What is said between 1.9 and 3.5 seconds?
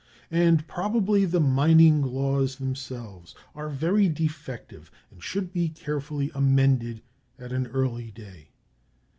laws themselves,